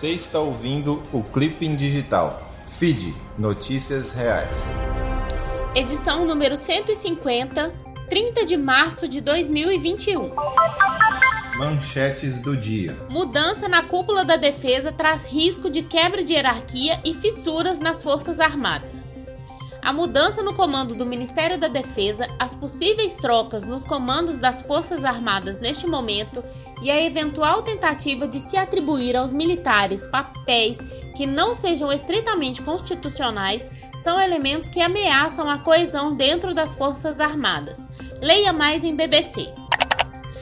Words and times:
Você 0.00 0.12
está 0.12 0.38
ouvindo 0.38 1.02
o 1.12 1.22
Clipping 1.22 1.76
Digital. 1.76 2.42
Feed 2.66 3.14
Notícias 3.36 4.14
Reais. 4.14 4.70
Edição 5.74 6.24
número 6.24 6.56
150, 6.56 7.70
30 8.08 8.46
de 8.46 8.56
março 8.56 9.06
de 9.06 9.20
2021. 9.20 10.34
Manchetes 11.58 12.40
do 12.40 12.56
dia. 12.56 12.96
Mudança 13.10 13.68
na 13.68 13.82
cúpula 13.82 14.24
da 14.24 14.36
defesa 14.36 14.90
traz 14.90 15.30
risco 15.30 15.68
de 15.68 15.82
quebra 15.82 16.24
de 16.24 16.32
hierarquia 16.32 16.98
e 17.04 17.12
fissuras 17.12 17.78
nas 17.78 18.02
Forças 18.02 18.40
Armadas 18.40 19.19
a 19.82 19.92
mudança 19.92 20.42
no 20.42 20.54
comando 20.54 20.94
do 20.94 21.06
Ministério 21.06 21.58
da 21.58 21.68
Defesa, 21.68 22.28
as 22.38 22.54
possíveis 22.54 23.14
trocas 23.14 23.66
nos 23.66 23.86
comandos 23.86 24.38
das 24.38 24.62
Forças 24.62 25.04
Armadas 25.04 25.58
neste 25.58 25.86
momento 25.86 26.44
e 26.82 26.90
a 26.90 27.02
eventual 27.02 27.62
tentativa 27.62 28.28
de 28.28 28.38
se 28.38 28.56
atribuir 28.56 29.16
aos 29.16 29.32
militares 29.32 30.06
papéis 30.08 30.78
que 31.16 31.26
não 31.26 31.54
sejam 31.54 31.92
estritamente 31.92 32.62
constitucionais 32.62 33.70
são 34.02 34.20
elementos 34.20 34.68
que 34.68 34.80
ameaçam 34.80 35.50
a 35.50 35.58
coesão 35.58 36.14
dentro 36.14 36.54
das 36.54 36.74
Forças 36.74 37.20
Armadas. 37.20 37.90
Leia 38.20 38.52
mais 38.52 38.84
em 38.84 38.94
BBC. 38.94 39.52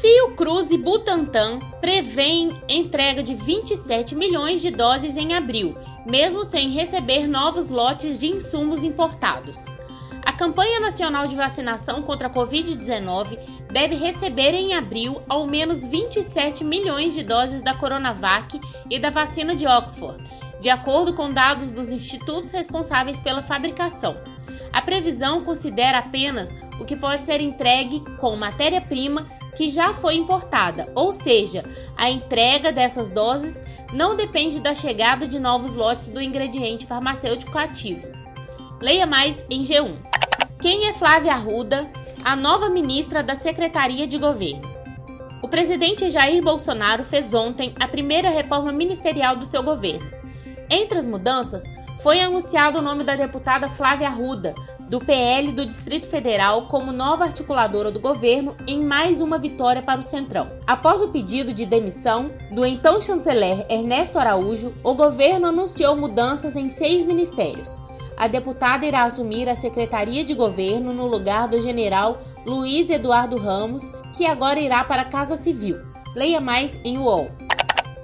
Fiocruz 0.01 0.71
e 0.71 0.79
Butantan 0.79 1.59
prevêem 1.81 2.57
entrega 2.69 3.21
de 3.21 3.35
27 3.35 4.15
milhões 4.15 4.61
de 4.61 4.71
doses 4.71 5.17
em 5.17 5.35
abril, 5.35 5.77
mesmo 6.07 6.45
sem 6.45 6.71
receber 6.71 7.27
novos 7.27 7.69
lotes 7.69 8.21
de 8.21 8.29
insumos 8.29 8.85
importados. 8.85 9.77
A 10.25 10.33
campanha 10.33 10.79
nacional 10.79 11.27
de 11.27 11.35
vacinação 11.35 12.01
contra 12.01 12.29
a 12.29 12.31
Covid-19 12.31 13.39
deve 13.73 13.97
receber 13.97 14.55
em 14.55 14.73
abril 14.73 15.21
ao 15.29 15.49
menos 15.49 15.85
27 15.85 16.63
milhões 16.63 17.13
de 17.13 17.25
doses 17.25 17.61
da 17.61 17.75
Coronavac 17.75 18.61
e 18.89 19.01
da 19.01 19.11
vacina 19.11 19.57
de 19.57 19.67
Oxford, 19.67 20.23
de 20.61 20.71
acordo 20.71 21.13
com 21.13 21.33
dados 21.33 21.73
dos 21.73 21.89
institutos 21.89 22.53
responsáveis 22.53 23.19
pela 23.19 23.43
fabricação. 23.43 24.17
A 24.73 24.81
previsão 24.81 25.43
considera 25.43 25.99
apenas 25.99 26.55
o 26.81 26.85
que 26.85 26.95
pode 26.95 27.23
ser 27.23 27.41
entregue 27.41 28.01
com 28.19 28.37
matéria-prima 28.37 29.27
que 29.59 29.67
já 29.67 29.93
foi 29.93 30.15
importada, 30.15 30.89
ou 30.95 31.11
seja, 31.11 31.65
a 31.97 32.09
entrega 32.09 32.71
dessas 32.71 33.09
doses 33.09 33.65
não 33.93 34.15
depende 34.15 34.61
da 34.61 34.73
chegada 34.73 35.27
de 35.27 35.41
novos 35.41 35.75
lotes 35.75 36.11
do 36.11 36.23
ingrediente 36.23 36.87
farmacêutico 36.87 37.59
ativo. 37.59 38.07
Leia 38.81 39.05
mais 39.05 39.45
em 39.51 39.65
G1. 39.65 39.97
Quem 40.61 40.87
é 40.87 40.93
Flávia 40.93 41.33
Arruda, 41.33 41.91
a 42.25 42.37
nova 42.37 42.69
ministra 42.69 43.21
da 43.21 43.35
Secretaria 43.35 44.07
de 44.07 44.17
Governo? 44.17 44.63
O 45.43 45.49
presidente 45.49 46.09
Jair 46.09 46.41
Bolsonaro 46.41 47.03
fez 47.03 47.35
ontem 47.35 47.75
a 47.81 47.89
primeira 47.89 48.31
reforma 48.31 48.71
ministerial 48.71 49.35
do 49.35 49.45
seu 49.45 49.65
governo. 49.65 50.09
Entre 50.71 50.97
as 50.97 51.05
mudanças, 51.05 51.65
foi 51.99 52.21
anunciado 52.21 52.79
o 52.79 52.83
nome 52.83 53.03
da 53.03 53.17
deputada 53.17 53.69
Flávia 53.69 54.09
Arruda, 54.09 54.55
do 54.89 55.01
PL 55.01 55.53
do 55.53 55.67
Distrito 55.67 56.07
Federal, 56.07 56.67
como 56.69 56.93
nova 56.93 57.25
articuladora 57.25 57.91
do 57.91 58.01
governo 58.01 58.57
em 58.67 58.83
mais 58.83 59.21
uma 59.21 59.39
vitória 59.39 59.83
para 59.83 60.01
o 60.01 60.03
Centrão. 60.03 60.51
Após 60.67 61.03
o 61.03 61.09
pedido 61.09 61.53
de 61.53 61.67
demissão 61.67 62.31
do 62.53 62.65
então 62.65 63.01
chanceler 63.01 63.67
Ernesto 63.69 64.19
Araújo, 64.19 64.73
o 64.85 64.95
governo 64.95 65.47
anunciou 65.49 65.97
mudanças 65.97 66.55
em 66.55 66.71
seis 66.71 67.03
ministérios. 67.03 67.83
A 68.17 68.27
deputada 68.27 68.87
irá 68.87 69.03
assumir 69.03 69.49
a 69.49 69.55
Secretaria 69.55 70.25
de 70.25 70.35
Governo 70.35 70.93
no 70.93 71.07
lugar 71.07 71.47
do 71.49 71.61
general 71.61 72.19
Luiz 72.45 72.91
Eduardo 72.91 73.37
Ramos, 73.37 73.89
que 74.17 74.27
agora 74.27 74.59
irá 74.59 74.83
para 74.83 75.03
a 75.03 75.05
Casa 75.05 75.37
Civil. 75.37 75.79
Leia 76.17 76.41
mais 76.41 76.81
em 76.85 76.99
UOL. 76.99 77.48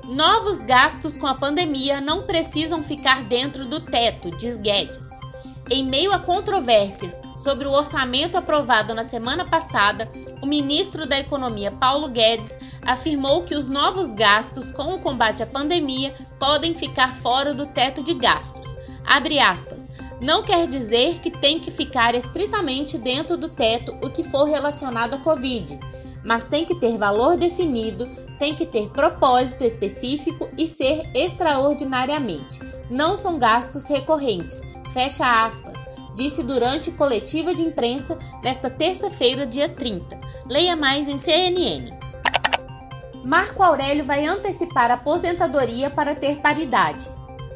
Novos 0.09 0.63
gastos 0.63 1.17
com 1.17 1.27
a 1.27 1.35
pandemia 1.35 1.99
não 1.99 2.25
precisam 2.25 2.83
ficar 2.83 3.23
dentro 3.23 3.65
do 3.65 3.81
teto, 3.81 4.31
diz 4.31 4.61
Guedes. 4.61 5.09
Em 5.71 5.83
meio 5.83 6.13
a 6.13 6.19
controvérsias 6.19 7.23
sobre 7.39 7.67
o 7.67 7.73
orçamento 7.73 8.37
aprovado 8.37 8.93
na 8.93 9.03
semana 9.03 9.47
passada, 9.47 10.11
o 10.43 10.47
ministro 10.47 11.07
da 11.07 11.19
Economia 11.19 11.73
Paulo 11.73 12.09
Guedes 12.09 12.59
afirmou 12.83 13.45
que 13.45 13.55
os 13.55 13.67
novos 13.67 14.13
gastos 14.13 14.71
com 14.71 14.95
o 14.95 14.99
combate 14.99 15.43
à 15.43 15.47
pandemia 15.47 16.15
podem 16.39 16.75
ficar 16.75 17.17
fora 17.17 17.55
do 17.55 17.65
teto 17.65 18.03
de 18.03 18.13
gastos. 18.13 18.79
Abre 19.07 19.39
aspas. 19.39 19.91
Não 20.21 20.43
quer 20.43 20.69
dizer 20.69 21.19
que 21.21 21.31
tem 21.31 21.59
que 21.59 21.71
ficar 21.71 22.15
estritamente 22.15 22.99
dentro 22.99 23.39
do 23.39 23.49
teto 23.49 23.97
o 24.03 24.11
que 24.11 24.23
for 24.23 24.45
relacionado 24.45 25.15
à 25.15 25.19
Covid 25.19 25.79
mas 26.25 26.47
tem 26.47 26.65
que 26.65 26.75
ter 26.75 26.97
valor 26.97 27.37
definido, 27.37 28.09
tem 28.39 28.55
que 28.55 28.65
ter 28.65 28.89
propósito 28.89 29.63
específico 29.63 30.49
e 30.57 30.67
ser 30.67 31.03
extraordinariamente. 31.15 32.59
Não 32.91 33.17
são 33.17 33.39
gastos 33.39 33.85
recorrentes. 33.87 34.63
Fecha 34.93 35.45
aspas. 35.45 35.87
Disse 36.15 36.43
durante 36.43 36.93
coletiva 36.93 37.53
de 37.53 37.63
imprensa 37.63 38.17
nesta 38.43 38.71
terça-feira, 38.71 39.47
dia 39.47 39.69
30. 39.69 40.19
Leia 40.49 40.77
mais 40.77 41.09
em 41.09 41.19
CNN. 41.19 41.93
Marco 43.25 43.63
Aurélio 43.63 44.05
vai 44.05 44.27
antecipar 44.27 44.91
a 44.91 44.95
aposentadoria 44.95 45.91
para 45.91 46.15
ter 46.15 46.37
paridade. 46.37 47.09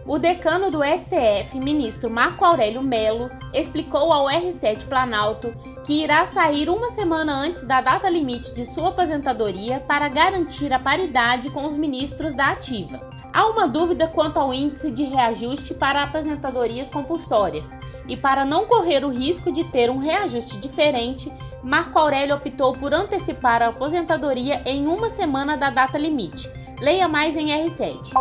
O 0.09 0.19
decano 0.19 0.71
do 0.71 0.81
STF, 0.83 1.61
ministro 1.61 2.09
Marco 2.09 2.43
Aurélio 2.43 2.81
Melo, 2.81 3.31
explicou 3.53 4.11
ao 4.11 4.25
R7 4.25 4.87
Planalto 4.87 5.55
que 5.85 6.03
irá 6.03 6.25
sair 6.25 6.71
uma 6.71 6.89
semana 6.89 7.35
antes 7.35 7.65
da 7.65 7.83
data 7.83 8.09
limite 8.09 8.55
de 8.55 8.65
sua 8.65 8.89
aposentadoria 8.89 9.81
para 9.81 10.09
garantir 10.09 10.73
a 10.73 10.79
paridade 10.79 11.51
com 11.51 11.67
os 11.67 11.77
ministros 11.77 12.35
da 12.35 12.47
ativa. 12.47 13.07
Há 13.35 13.49
uma 13.49 13.69
dúvida 13.69 14.09
quanto 14.09 14.41
ao 14.41 14.55
índice 14.55 14.91
de 14.91 15.03
reajuste 15.03 15.75
para 15.75 16.03
aposentadorias 16.05 16.89
compulsórias, 16.89 17.77
e 18.09 18.17
para 18.17 18.47
não 18.47 18.65
correr 18.65 19.05
o 19.05 19.11
risco 19.11 19.53
de 19.53 19.63
ter 19.65 19.91
um 19.91 19.99
reajuste 19.99 20.57
diferente, 20.57 21.31
Marco 21.63 21.99
Aurélio 21.99 22.37
optou 22.37 22.73
por 22.73 22.95
antecipar 22.95 23.63
a 23.63 23.69
aposentadoria 23.69 24.63
em 24.65 24.87
uma 24.87 25.11
semana 25.11 25.55
da 25.55 25.69
data 25.69 25.99
limite. 25.99 26.51
Leia 26.81 27.07
mais 27.07 27.37
em 27.37 27.49
R7 27.49 28.15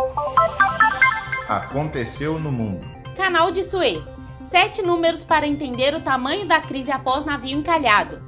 aconteceu 1.48 2.38
no 2.38 2.52
mundo. 2.52 2.86
Canal 3.16 3.50
de 3.50 3.62
Suez. 3.62 4.16
Sete 4.38 4.82
números 4.82 5.24
para 5.24 5.48
entender 5.48 5.94
o 5.94 6.00
tamanho 6.00 6.46
da 6.46 6.60
crise 6.60 6.92
após 6.92 7.24
navio 7.24 7.58
encalhado. 7.58 8.22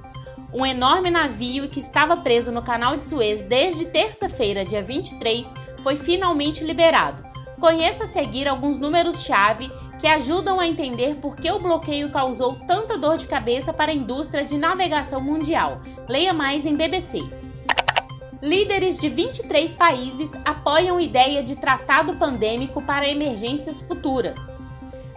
Um 0.52 0.66
enorme 0.66 1.10
navio 1.10 1.68
que 1.68 1.78
estava 1.78 2.16
preso 2.16 2.50
no 2.50 2.62
canal 2.62 2.96
de 2.96 3.06
Suez 3.06 3.44
desde 3.44 3.84
terça-feira, 3.86 4.64
dia 4.64 4.82
23, 4.82 5.54
foi 5.82 5.94
finalmente 5.94 6.64
liberado. 6.64 7.22
Conheça 7.60 8.04
a 8.04 8.06
seguir 8.06 8.48
alguns 8.48 8.80
números-chave 8.80 9.70
que 10.00 10.06
ajudam 10.06 10.58
a 10.58 10.66
entender 10.66 11.16
por 11.16 11.36
que 11.36 11.52
o 11.52 11.60
bloqueio 11.60 12.10
causou 12.10 12.54
tanta 12.66 12.96
dor 12.96 13.18
de 13.18 13.26
cabeça 13.26 13.70
para 13.72 13.92
a 13.92 13.94
indústria 13.94 14.44
de 14.44 14.56
navegação 14.56 15.20
mundial. 15.20 15.82
Leia 16.08 16.32
mais 16.32 16.64
em 16.64 16.74
BBC. 16.74 17.22
Líderes 18.42 18.98
de 18.98 19.10
23 19.10 19.70
países 19.74 20.30
apoiam 20.46 20.98
ideia 20.98 21.42
de 21.42 21.56
tratado 21.56 22.14
pandêmico 22.14 22.80
para 22.80 23.06
emergências 23.06 23.82
futuras. 23.82 24.38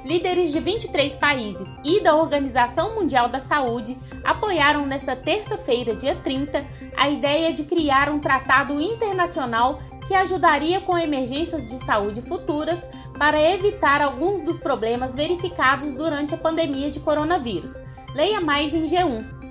Líderes 0.03 0.51
de 0.51 0.59
23 0.59 1.15
países 1.15 1.65
e 1.85 2.01
da 2.01 2.17
Organização 2.17 2.95
Mundial 2.95 3.29
da 3.29 3.39
Saúde 3.39 3.97
apoiaram 4.25 4.85
nesta 4.85 5.15
terça-feira, 5.15 5.95
dia 5.95 6.15
30, 6.15 6.65
a 6.97 7.09
ideia 7.09 7.53
de 7.53 7.63
criar 7.63 8.09
um 8.09 8.19
tratado 8.19 8.81
internacional 8.81 9.79
que 10.05 10.13
ajudaria 10.13 10.81
com 10.81 10.97
emergências 10.97 11.65
de 11.65 11.77
saúde 11.77 12.21
futuras 12.21 12.89
para 13.17 13.41
evitar 13.41 14.01
alguns 14.01 14.41
dos 14.41 14.57
problemas 14.57 15.15
verificados 15.15 15.93
durante 15.93 16.35
a 16.35 16.37
pandemia 16.37 16.89
de 16.89 16.99
coronavírus. 16.99 17.85
Leia 18.13 18.41
mais 18.41 18.75
em 18.75 18.83
G1. 18.83 19.42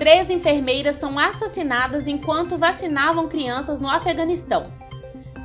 Três 0.00 0.30
enfermeiras 0.30 0.94
são 0.94 1.18
assassinadas 1.18 2.08
enquanto 2.08 2.56
vacinavam 2.56 3.28
crianças 3.28 3.80
no 3.80 3.86
Afeganistão. 3.86 4.72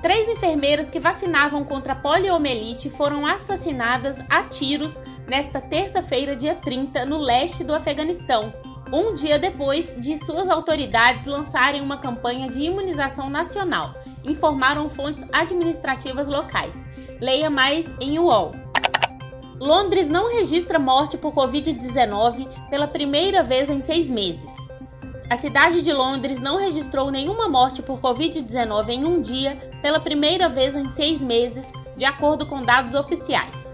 Três 0.01 0.29
enfermeiras 0.29 0.89
que 0.89 0.97
vacinavam 0.97 1.65
contra 1.65 1.91
a 1.91 1.95
poliomielite 1.97 2.89
foram 2.89 3.25
assassinadas 3.25 4.23
a 4.29 4.43
tiros 4.43 5.03
nesta 5.27 5.59
terça-feira, 5.59 6.37
dia 6.37 6.55
30, 6.55 7.05
no 7.05 7.17
leste 7.17 7.65
do 7.65 7.75
Afeganistão, 7.75 8.53
um 8.93 9.13
dia 9.13 9.37
depois 9.37 9.93
de 9.99 10.17
suas 10.17 10.47
autoridades 10.47 11.25
lançarem 11.25 11.81
uma 11.81 11.97
campanha 11.97 12.47
de 12.47 12.61
imunização 12.61 13.29
nacional, 13.29 13.93
informaram 14.23 14.89
fontes 14.89 15.25
administrativas 15.33 16.29
locais. 16.29 16.89
Leia 17.19 17.49
mais 17.49 17.93
em 17.99 18.19
UOL. 18.19 18.64
Londres 19.59 20.09
não 20.09 20.29
registra 20.29 20.77
morte 20.77 21.17
por 21.17 21.33
Covid-19 21.33 22.47
pela 22.69 22.87
primeira 22.87 23.41
vez 23.41 23.69
em 23.69 23.81
seis 23.81 24.09
meses. 24.09 24.51
A 25.29 25.37
cidade 25.37 25.81
de 25.81 25.93
Londres 25.93 26.41
não 26.41 26.57
registrou 26.57 27.09
nenhuma 27.09 27.47
morte 27.47 27.81
por 27.81 27.99
Covid-19 27.99 28.89
em 28.89 29.05
um 29.05 29.21
dia 29.21 29.55
pela 29.81 29.99
primeira 29.99 30.49
vez 30.49 30.75
em 30.75 30.89
seis 30.89 31.21
meses, 31.21 31.73
de 31.95 32.03
acordo 32.03 32.45
com 32.45 32.61
dados 32.61 32.93
oficiais. 32.95 33.73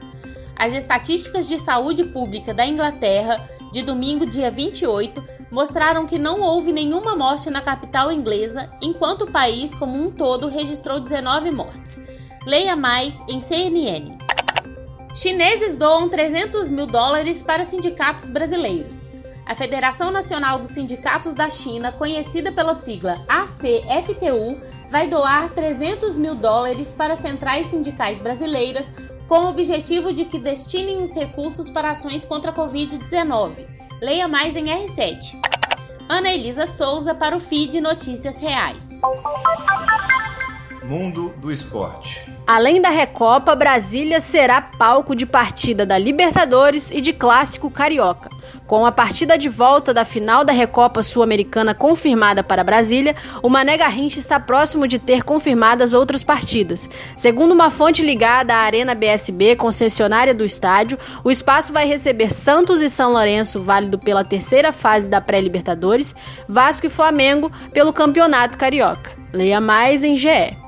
As 0.56 0.74
estatísticas 0.74 1.48
de 1.48 1.58
saúde 1.58 2.04
pública 2.06 2.54
da 2.54 2.66
Inglaterra, 2.66 3.44
de 3.74 3.82
domingo, 3.82 4.26
dia 4.26 4.52
28, 4.52 5.22
mostraram 5.50 6.06
que 6.06 6.20
não 6.20 6.42
houve 6.42 6.72
nenhuma 6.72 7.16
morte 7.16 7.50
na 7.50 7.60
capital 7.60 8.12
inglesa, 8.12 8.72
enquanto 8.82 9.24
o 9.24 9.32
país 9.32 9.74
como 9.74 10.00
um 10.02 10.12
todo 10.12 10.48
registrou 10.48 11.00
19 11.00 11.50
mortes. 11.50 12.02
Leia 12.46 12.76
mais 12.76 13.24
em 13.28 13.42
CNN. 13.42 14.21
Chineses 15.14 15.76
doam 15.76 16.08
300 16.08 16.72
mil 16.72 16.88
dólares 16.88 17.44
para 17.44 17.66
sindicatos 17.66 18.28
brasileiros. 18.30 19.12
A 19.46 19.54
Federação 19.54 20.10
Nacional 20.10 20.58
dos 20.58 20.70
Sindicatos 20.70 21.34
da 21.34 21.50
China, 21.50 21.92
conhecida 21.92 22.50
pela 22.54 22.74
sigla 22.74 23.22
ACFTU, 23.28 24.62
vai 24.90 25.08
doar 25.08 25.50
300 25.50 26.18
mil 26.18 26.34
dólares 26.36 26.94
para 26.94 27.18
centrais 27.18 27.68
sindicais 27.68 28.20
brasileiras 28.20 28.90
com 29.28 29.40
o 29.40 29.50
objetivo 29.50 30.14
de 30.14 30.24
que 30.24 30.40
destinem 30.40 31.02
os 31.02 31.14
recursos 31.14 31.70
para 31.70 31.92
ações 31.92 32.24
contra 32.24 32.52
a 32.52 32.54
Covid-19. 32.54 33.68
Leia 34.02 34.30
mais 34.30 34.56
em 34.56 34.66
R7. 34.66 35.36
Ana 36.08 36.30
Elisa 36.30 36.66
Souza 36.66 37.14
para 37.14 37.36
o 37.36 37.40
feed 37.40 37.82
Notícias 37.82 38.40
Reais. 38.40 39.02
Mundo 40.92 41.34
do 41.38 41.50
Esporte. 41.50 42.30
Além 42.46 42.82
da 42.82 42.90
Recopa, 42.90 43.56
Brasília 43.56 44.20
será 44.20 44.62
palco 44.62 45.16
de 45.16 45.26
partida 45.26 45.86
da 45.86 45.98
Libertadores 45.98 46.92
e 46.92 47.00
de 47.00 47.14
Clássico 47.14 47.72
Carioca. 47.72 48.30
Com 48.68 48.86
a 48.86 48.92
partida 48.92 49.38
de 49.38 49.48
volta 49.48 49.94
da 49.94 50.04
final 50.04 50.44
da 50.44 50.52
Recopa 50.52 51.02
Sul-Americana 51.02 51.74
confirmada 51.74 52.44
para 52.44 52.62
Brasília, 52.62 53.16
o 53.42 53.48
Mané 53.48 53.78
Garrincha 53.78 54.20
está 54.20 54.38
próximo 54.38 54.86
de 54.86 55.00
ter 55.00 55.24
confirmadas 55.24 55.94
outras 55.94 56.26
partidas. 56.26 56.90
Segundo 57.16 57.54
uma 57.54 57.72
fonte 57.72 58.02
ligada 58.06 58.54
à 58.54 58.58
Arena 58.58 58.94
BSB, 58.94 59.56
concessionária 59.56 60.34
do 60.34 60.44
estádio, 60.44 61.00
o 61.24 61.32
espaço 61.32 61.72
vai 61.72 61.88
receber 61.88 62.34
Santos 62.34 62.82
e 62.82 62.90
São 62.90 63.14
Lourenço, 63.14 63.62
válido 63.62 63.98
pela 63.98 64.26
terceira 64.26 64.74
fase 64.74 65.10
da 65.10 65.22
pré-Libertadores, 65.22 66.14
Vasco 66.50 66.86
e 66.86 66.90
Flamengo 66.90 67.50
pelo 67.72 67.94
Campeonato 67.94 68.58
Carioca. 68.58 69.22
Leia 69.32 69.62
mais 69.62 70.04
em 70.04 70.18
GE. 70.18 70.61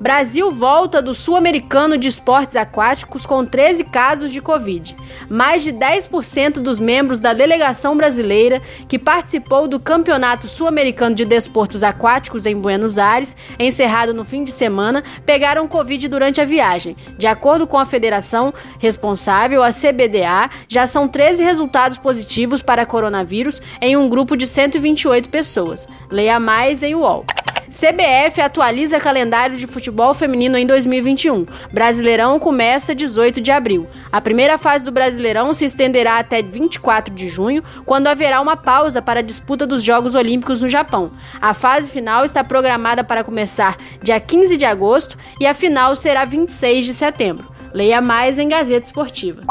Brasil 0.00 0.52
volta 0.52 1.02
do 1.02 1.12
Sul-Americano 1.12 1.98
de 1.98 2.06
Esportes 2.06 2.54
Aquáticos 2.54 3.26
com 3.26 3.44
13 3.44 3.82
casos 3.82 4.32
de 4.32 4.40
Covid. 4.40 4.96
Mais 5.28 5.64
de 5.64 5.72
10% 5.72 6.60
dos 6.60 6.78
membros 6.78 7.20
da 7.20 7.32
delegação 7.32 7.96
brasileira 7.96 8.62
que 8.86 8.96
participou 8.96 9.66
do 9.66 9.80
Campeonato 9.80 10.46
Sul-Americano 10.46 11.16
de 11.16 11.24
Desportos 11.24 11.82
Aquáticos 11.82 12.46
em 12.46 12.54
Buenos 12.54 12.96
Aires, 12.96 13.36
encerrado 13.58 14.14
no 14.14 14.24
fim 14.24 14.44
de 14.44 14.52
semana, 14.52 15.02
pegaram 15.26 15.66
Covid 15.66 16.06
durante 16.06 16.40
a 16.40 16.44
viagem. 16.44 16.96
De 17.18 17.26
acordo 17.26 17.66
com 17.66 17.76
a 17.76 17.84
federação 17.84 18.54
responsável, 18.78 19.64
a 19.64 19.70
CBDA, 19.70 20.48
já 20.68 20.86
são 20.86 21.08
13 21.08 21.42
resultados 21.42 21.98
positivos 21.98 22.62
para 22.62 22.86
coronavírus 22.86 23.60
em 23.80 23.96
um 23.96 24.08
grupo 24.08 24.36
de 24.36 24.46
128 24.46 25.28
pessoas. 25.28 25.88
Leia 26.08 26.38
mais 26.38 26.84
em 26.84 26.94
UOL. 26.94 27.26
CBF 27.70 28.40
atualiza 28.40 28.98
calendário 28.98 29.56
de 29.56 29.66
futebol 29.66 30.14
feminino 30.14 30.56
em 30.56 30.66
2021. 30.66 31.46
Brasileirão 31.70 32.38
começa 32.38 32.94
18 32.94 33.40
de 33.40 33.50
abril. 33.50 33.86
A 34.10 34.20
primeira 34.20 34.56
fase 34.56 34.84
do 34.84 34.90
Brasileirão 34.90 35.52
se 35.52 35.66
estenderá 35.66 36.18
até 36.18 36.40
24 36.40 37.14
de 37.14 37.28
junho, 37.28 37.62
quando 37.84 38.06
haverá 38.06 38.40
uma 38.40 38.56
pausa 38.56 39.02
para 39.02 39.20
a 39.20 39.22
disputa 39.22 39.66
dos 39.66 39.82
Jogos 39.82 40.14
Olímpicos 40.14 40.62
no 40.62 40.68
Japão. 40.68 41.12
A 41.40 41.52
fase 41.52 41.90
final 41.90 42.24
está 42.24 42.42
programada 42.42 43.04
para 43.04 43.22
começar 43.22 43.76
dia 44.02 44.18
15 44.18 44.56
de 44.56 44.64
agosto 44.64 45.16
e 45.38 45.46
a 45.46 45.52
final 45.52 45.94
será 45.94 46.24
26 46.24 46.86
de 46.86 46.94
setembro. 46.94 47.52
Leia 47.74 48.00
mais 48.00 48.38
em 48.38 48.48
Gazeta 48.48 48.86
Esportiva. 48.86 49.42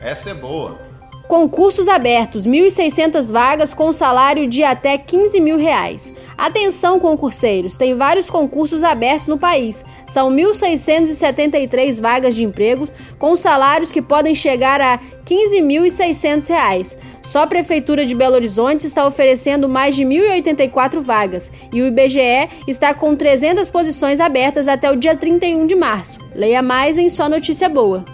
Essa 0.00 0.30
é 0.30 0.34
boa. 0.34 0.93
Concursos 1.34 1.88
abertos, 1.88 2.46
1.600 2.46 3.28
vagas 3.32 3.74
com 3.74 3.92
salário 3.92 4.46
de 4.46 4.62
até 4.62 4.96
15 4.96 5.40
mil 5.40 5.56
reais. 5.56 6.12
Atenção, 6.38 7.00
concurseiros, 7.00 7.76
tem 7.76 7.92
vários 7.92 8.30
concursos 8.30 8.84
abertos 8.84 9.26
no 9.26 9.36
país. 9.36 9.84
São 10.06 10.30
1.673 10.30 12.00
vagas 12.00 12.36
de 12.36 12.44
emprego 12.44 12.88
com 13.18 13.34
salários 13.34 13.90
que 13.90 14.00
podem 14.00 14.32
chegar 14.32 14.80
a 14.80 15.00
15.600 15.26 16.48
reais. 16.48 16.96
Só 17.20 17.42
a 17.42 17.48
Prefeitura 17.48 18.06
de 18.06 18.14
Belo 18.14 18.36
Horizonte 18.36 18.86
está 18.86 19.04
oferecendo 19.04 19.68
mais 19.68 19.96
de 19.96 20.04
1.084 20.04 21.00
vagas 21.00 21.50
e 21.72 21.82
o 21.82 21.86
IBGE 21.88 22.48
está 22.68 22.94
com 22.94 23.16
300 23.16 23.68
posições 23.70 24.20
abertas 24.20 24.68
até 24.68 24.88
o 24.88 24.94
dia 24.94 25.16
31 25.16 25.66
de 25.66 25.74
março. 25.74 26.20
Leia 26.32 26.62
mais 26.62 26.96
em 26.96 27.10
Só 27.10 27.28
Notícia 27.28 27.68
Boa. 27.68 28.04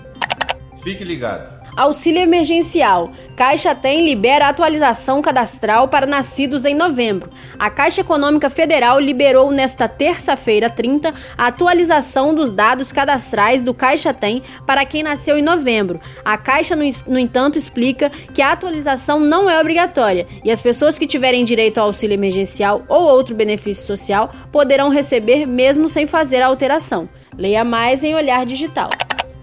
Fique 0.82 1.04
ligado. 1.04 1.59
Auxílio 1.76 2.20
emergencial. 2.20 3.12
Caixa 3.36 3.74
tem 3.74 4.04
libera 4.04 4.48
atualização 4.48 5.22
cadastral 5.22 5.88
para 5.88 6.06
nascidos 6.06 6.66
em 6.66 6.74
novembro. 6.74 7.30
A 7.58 7.70
Caixa 7.70 8.02
Econômica 8.02 8.50
Federal 8.50 9.00
liberou 9.00 9.50
nesta 9.50 9.88
terça-feira 9.88 10.68
30 10.68 11.14
a 11.38 11.46
atualização 11.46 12.34
dos 12.34 12.52
dados 12.52 12.92
cadastrais 12.92 13.62
do 13.62 13.72
Caixa 13.72 14.12
Tem 14.12 14.42
para 14.66 14.84
quem 14.84 15.02
nasceu 15.02 15.38
em 15.38 15.42
novembro. 15.42 16.00
A 16.22 16.36
Caixa, 16.36 16.76
no, 16.76 17.18
entanto, 17.18 17.56
explica 17.56 18.10
que 18.34 18.42
a 18.42 18.52
atualização 18.52 19.18
não 19.18 19.48
é 19.48 19.58
obrigatória 19.58 20.26
e 20.44 20.50
as 20.50 20.60
pessoas 20.60 20.98
que 20.98 21.06
tiverem 21.06 21.44
direito 21.44 21.78
ao 21.78 21.86
auxílio 21.86 22.14
emergencial 22.14 22.82
ou 22.88 23.04
outro 23.04 23.34
benefício 23.34 23.86
social 23.86 24.30
poderão 24.52 24.90
receber 24.90 25.46
mesmo 25.46 25.88
sem 25.88 26.06
fazer 26.06 26.42
a 26.42 26.46
alteração. 26.46 27.08
Leia 27.38 27.64
mais 27.64 28.04
em 28.04 28.14
Olhar 28.14 28.44
Digital. 28.44 28.90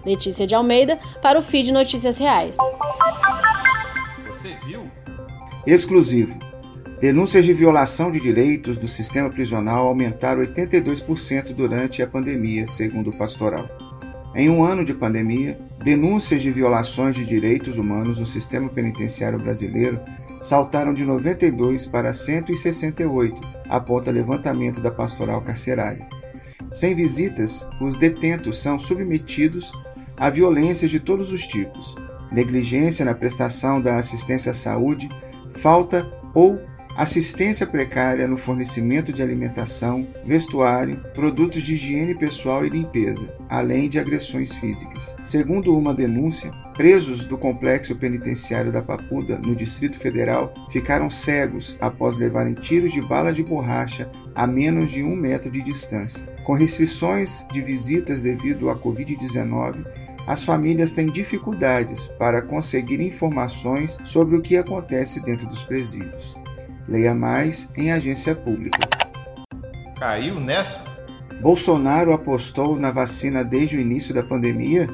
Letícia 0.04 0.46
de 0.46 0.54
Almeida, 0.54 0.98
para 1.20 1.38
o 1.38 1.42
feed 1.42 1.72
Notícias 1.72 2.18
Reais. 2.18 2.56
Você 4.26 4.56
viu? 4.66 4.90
Exclusivo. 5.66 6.38
Denúncias 7.00 7.44
de 7.44 7.52
violação 7.52 8.10
de 8.10 8.18
direitos 8.18 8.76
do 8.76 8.88
sistema 8.88 9.30
prisional 9.30 9.86
aumentaram 9.86 10.42
82% 10.42 11.52
durante 11.54 12.02
a 12.02 12.06
pandemia, 12.06 12.66
segundo 12.66 13.10
o 13.10 13.16
pastoral. 13.16 13.68
Em 14.34 14.50
um 14.50 14.64
ano 14.64 14.84
de 14.84 14.92
pandemia, 14.92 15.58
denúncias 15.82 16.42
de 16.42 16.50
violações 16.50 17.14
de 17.14 17.24
direitos 17.24 17.76
humanos 17.76 18.18
no 18.18 18.26
sistema 18.26 18.68
penitenciário 18.68 19.38
brasileiro 19.38 20.00
saltaram 20.40 20.92
de 20.92 21.04
92 21.04 21.86
para 21.86 22.12
168, 22.12 23.40
aponta 23.68 24.10
levantamento 24.10 24.80
da 24.80 24.90
pastoral 24.90 25.40
carcerária. 25.42 26.06
Sem 26.70 26.94
visitas, 26.94 27.66
os 27.80 27.96
detentos 27.96 28.58
são 28.58 28.78
submetidos 28.78 29.72
a 30.18 30.30
violências 30.30 30.90
de 30.90 31.00
todos 31.00 31.32
os 31.32 31.46
tipos, 31.46 31.94
negligência 32.30 33.04
na 33.04 33.14
prestação 33.14 33.80
da 33.80 33.96
assistência 33.96 34.52
à 34.52 34.54
saúde, 34.54 35.08
falta 35.54 36.06
ou 36.34 36.60
assistência 36.98 37.64
precária 37.64 38.26
no 38.26 38.36
fornecimento 38.36 39.12
de 39.12 39.22
alimentação, 39.22 40.04
vestuário, 40.24 41.00
produtos 41.14 41.62
de 41.62 41.74
higiene 41.74 42.12
pessoal 42.12 42.66
e 42.66 42.68
limpeza, 42.68 43.32
além 43.48 43.88
de 43.88 44.00
agressões 44.00 44.52
físicas. 44.52 45.14
Segundo 45.22 45.78
uma 45.78 45.94
denúncia, 45.94 46.50
presos 46.76 47.24
do 47.24 47.38
complexo 47.38 47.94
penitenciário 47.94 48.72
da 48.72 48.82
Papuda, 48.82 49.38
no 49.38 49.54
Distrito 49.54 50.00
Federal, 50.00 50.52
ficaram 50.72 51.08
cegos 51.08 51.76
após 51.80 52.18
levarem 52.18 52.54
tiros 52.54 52.92
de 52.92 53.00
bala 53.00 53.32
de 53.32 53.44
borracha 53.44 54.10
a 54.34 54.44
menos 54.44 54.90
de 54.90 55.00
um 55.04 55.14
metro 55.14 55.52
de 55.52 55.62
distância. 55.62 56.24
Com 56.42 56.54
restrições 56.54 57.46
de 57.52 57.60
visitas 57.60 58.22
devido 58.22 58.70
à 58.70 58.76
Covid-19, 58.76 59.86
as 60.28 60.44
famílias 60.44 60.92
têm 60.92 61.06
dificuldades 61.06 62.06
para 62.18 62.42
conseguir 62.42 63.00
informações 63.00 63.96
sobre 64.04 64.36
o 64.36 64.42
que 64.42 64.58
acontece 64.58 65.20
dentro 65.20 65.46
dos 65.46 65.62
presídios. 65.62 66.36
Leia 66.88 67.14
mais 67.14 67.68
em 67.76 67.92
agência 67.92 68.34
pública. 68.34 68.78
Caiu 69.98 70.40
nessa? 70.40 70.84
Bolsonaro 71.42 72.12
apostou 72.14 72.78
na 72.78 72.90
vacina 72.90 73.44
desde 73.44 73.76
o 73.76 73.80
início 73.80 74.14
da 74.14 74.22
pandemia? 74.22 74.88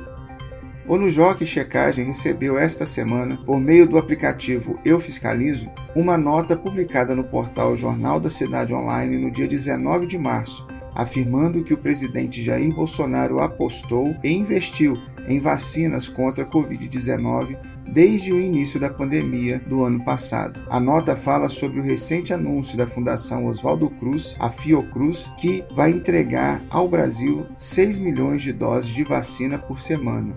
O 0.86 0.98
Nujoc 0.98 1.46
Checagem 1.46 2.04
recebeu 2.04 2.58
esta 2.58 2.84
semana, 2.84 3.38
por 3.46 3.58
meio 3.58 3.88
do 3.88 3.96
aplicativo 3.96 4.78
Eu 4.84 4.98
Fiscalizo, 4.98 5.70
uma 5.94 6.18
nota 6.18 6.56
publicada 6.56 7.14
no 7.14 7.24
portal 7.24 7.76
Jornal 7.76 8.18
da 8.18 8.28
Cidade 8.28 8.74
Online 8.74 9.16
no 9.16 9.30
dia 9.30 9.46
19 9.46 10.06
de 10.06 10.18
março, 10.18 10.66
afirmando 10.94 11.62
que 11.62 11.74
o 11.74 11.78
presidente 11.78 12.42
Jair 12.42 12.72
Bolsonaro 12.72 13.40
apostou 13.40 14.14
e 14.22 14.32
investiu 14.32 14.96
em 15.28 15.40
vacinas 15.40 16.08
contra 16.08 16.44
a 16.44 16.46
Covid-19 16.46 17.56
desde 17.92 18.32
o 18.32 18.40
início 18.40 18.78
da 18.80 18.90
pandemia 18.90 19.58
do 19.60 19.84
ano 19.84 20.04
passado. 20.04 20.60
A 20.68 20.80
nota 20.80 21.16
fala 21.16 21.48
sobre 21.48 21.80
o 21.80 21.82
recente 21.82 22.32
anúncio 22.32 22.76
da 22.76 22.86
Fundação 22.86 23.46
Oswaldo 23.46 23.90
Cruz, 23.90 24.36
a 24.38 24.50
Fiocruz, 24.50 25.30
que 25.38 25.64
vai 25.74 25.90
entregar 25.90 26.64
ao 26.70 26.88
Brasil 26.88 27.46
6 27.58 27.98
milhões 27.98 28.42
de 28.42 28.52
doses 28.52 28.92
de 28.94 29.04
vacina 29.04 29.58
por 29.58 29.78
semana. 29.78 30.36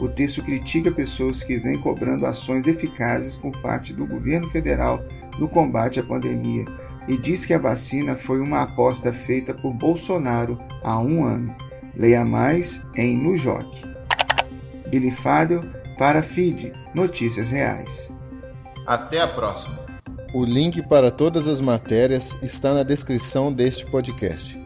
O 0.00 0.08
texto 0.08 0.42
critica 0.42 0.90
pessoas 0.90 1.42
que 1.42 1.56
vêm 1.56 1.78
cobrando 1.78 2.26
ações 2.26 2.66
eficazes 2.66 3.36
por 3.36 3.52
parte 3.62 3.92
do 3.92 4.06
governo 4.06 4.48
federal 4.50 5.04
no 5.38 5.48
combate 5.48 6.00
à 6.00 6.02
pandemia 6.02 6.64
e 7.06 7.18
diz 7.18 7.44
que 7.44 7.54
a 7.54 7.58
vacina 7.58 8.16
foi 8.16 8.40
uma 8.40 8.62
aposta 8.62 9.12
feita 9.12 9.52
por 9.54 9.72
Bolsonaro 9.72 10.58
há 10.82 10.98
um 10.98 11.24
ano. 11.24 11.54
Leia 11.96 12.24
mais 12.24 12.80
em 12.96 13.16
Nujoc. 13.16 13.66
Bilifádio 14.88 15.62
para 15.98 16.22
feed 16.22 16.72
Notícias 16.94 17.50
Reais. 17.50 18.12
Até 18.86 19.20
a 19.20 19.28
próxima. 19.28 19.84
O 20.32 20.44
link 20.44 20.82
para 20.88 21.10
todas 21.10 21.46
as 21.46 21.60
matérias 21.60 22.36
está 22.42 22.74
na 22.74 22.82
descrição 22.82 23.52
deste 23.52 23.86
podcast. 23.86 24.63